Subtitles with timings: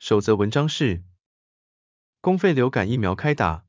[0.00, 1.02] 首则文章是：
[2.22, 3.66] 公费流感疫苗开打，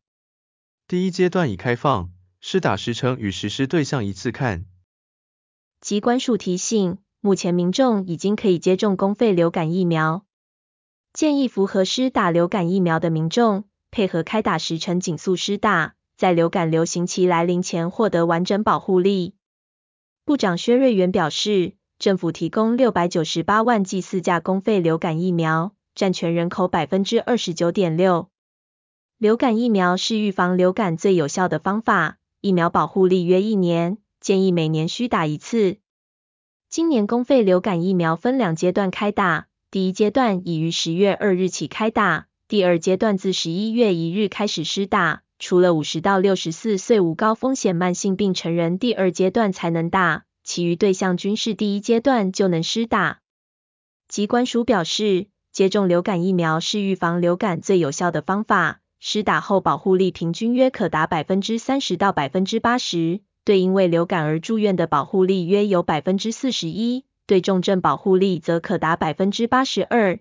[0.87, 4.65] 第一阶段已开放，施打时程与实施对象一次看。
[5.81, 10.25] 机关署提醒，目前民众已经可以接种公费流感疫苗，
[11.11, 19.35] 建议符合施打流感疫苗的民众，配合开打时程紧速施打，在流感流行期来临前获得完整保护力。
[20.23, 25.75] 部长薛瑞元表示，政府提供六百九十八万剂四价公费流感疫苗。
[25.95, 28.29] 占全人口百分之二十九点六。
[29.17, 35.77] 流感疫苗是预防流感最有效的方法，疫苗保护力约一年，建议每年需打一次。
[36.69, 45.23] 今年公费流感疫苗分两阶段开打，第一阶段已于十月二日起开打，第二阶段自十一月一日开始施打。
[45.37, 53.19] 除了五十到六十四岁无高风险慢性病成人，第二阶段才能打，其余对象均是第一阶段就能施打。
[54.07, 55.30] 疾管署表示。
[55.51, 70.19] 接种流感疫苗是预防流感最有效的方法，施打后保护力平均约可达百分之三十到百分之八十，对因为流感而住院的保护力约有百分之四十一，对重症保护力则可达百分之八十二。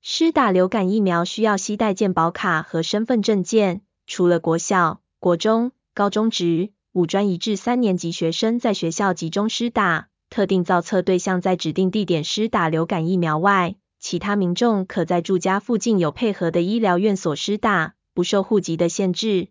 [0.00, 19.50] 施打流感疫苗需要携带健保卡和身份证件，除了国小、国中、高中职、五专一至三年级学生在学校集中施打，特定造册对象在指定地点施打流感疫苗外，其他民众可在住家附近有配合的医疗院所施打，不受户籍的限制。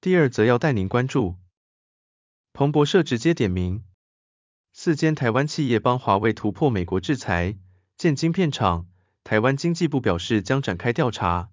[0.00, 1.36] 第二则要带您关注，
[2.52, 3.84] 彭博社直接点名，
[4.72, 7.56] 四间台湾企业帮华为突破美国制裁，
[7.96, 8.88] 建晶片厂，
[9.22, 11.50] 台湾经济部表示将展开调查。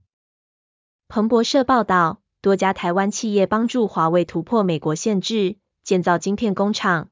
[1.07, 7.11] 彭博社报道，多家台湾企业帮助华为突破美国限制，建造晶片工厂。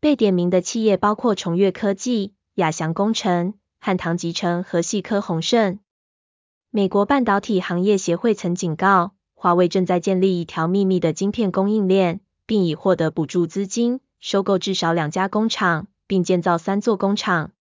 [0.00, 3.54] 被点名的企业包括崇越科技、亚翔工程。
[3.86, 5.78] 汉唐集成和细科宏盛。
[6.70, 17.52] 美国半导体行业协会曾警告，华为正在建立一条秘密的晶片供应链，并已获得补助资金，收购至少两家工厂，并建造三座工厂。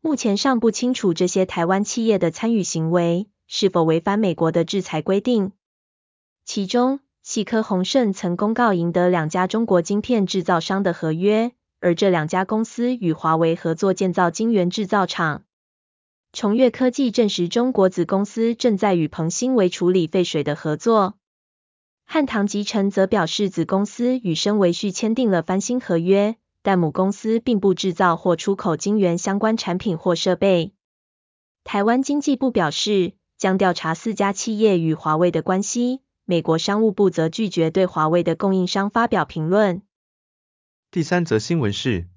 [0.00, 5.52] 目前尚不清楚这些台湾企业的参与行为是否违反美国的制裁规定。
[6.44, 11.52] 其中，细科宏盛曾公告赢得两家中国晶片制造商的合约。
[11.86, 15.44] 而这两家公司与华为合作建造晶圆制造厂。
[16.32, 21.14] 崇越科技证实，中国子公司正在与鹏芯为处理废水的合作。
[22.04, 30.72] 汉唐集成则表示，子公司与深维旭签订了翻新合约，但母公司并不制造或出口晶圆相关产品或设备。
[31.62, 36.00] 台湾经济部表示，将调查四家企业与华为的关系。
[36.24, 39.82] 美国商务部则拒绝对华为的供应商发表评论。
[40.90, 42.08] 第三则新闻是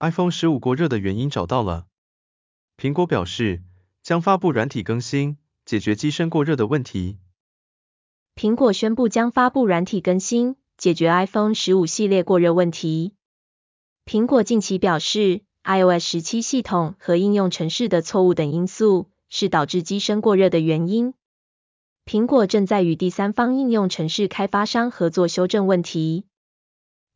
[0.00, 1.86] ，iPhone 十五过热的原因找到了。
[2.76, 3.62] 苹果表示
[4.02, 7.18] 将发布软体更新，解决机身过热的问题。
[8.34, 13.14] 苹果宣布将发布软体更新，解决 iPhone 十五系列过热问题。
[14.04, 21.14] 苹果近期表示，iOS 十七系统和应用程式的错误等因素是导致机身过热的原因。
[22.04, 26.24] 苹果正在与第三方应用程式开发商合作修正问题。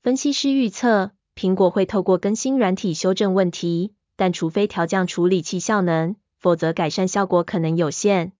[0.05, 8.35] 分析师预测，苹果会透过更新软体修正问题，但除非调降处理器效能，否则改善效果可能有限。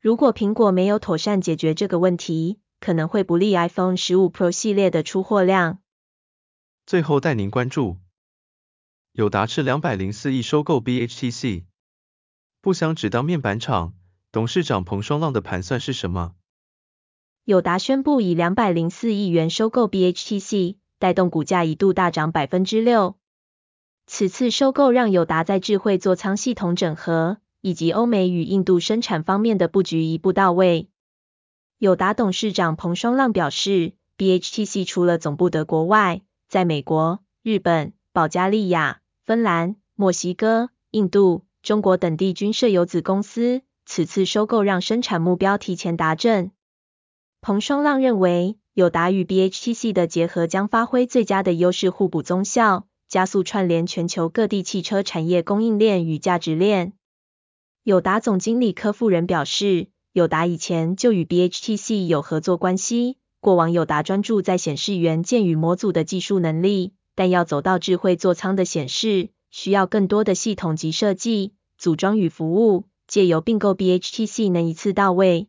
[0.00, 5.80] 如果苹果没有妥善解决这个问题，可能会不利 iPhone 十五 Pro 系列的出货量。
[6.86, 7.98] 最后带您关注，
[9.12, 11.66] 友达斥两百零四亿收购 BHTC，
[12.62, 13.92] 不想只当面板厂，
[14.32, 16.36] 董事长彭双浪的盘算是什么？
[17.44, 23.16] 友达宣布以两百零四亿元收购 BHTC，带动股价一度大涨百分之六。
[24.06, 30.88] 此次收购让友达在智慧座舱系统整合以及欧美与印度生产方面的布局一步到位。
[31.78, 43.62] 友达董事长彭双浪表示，BHTC 除了总部德国外，在美国、日本、保加利亚、芬兰、墨西哥、印度、中国等地均设有子公司。
[43.86, 46.52] 此次收购让生产目标提前达阵。
[47.42, 56.92] 彭双浪认为，友达与 BHTC 的结合将发挥最佳的优势互补综效，加速串联全球各地汽车产业供应链与价值链。
[57.82, 75.48] 友达总经理柯富仁表示，友达以前就与 BHTC 有合作关系，过往友达专注在显示元件与模组的技术能力，但要走到智慧座舱的显示，需要更多的系统级设计、组装与服务，借由并购 BHTC 能一次到位。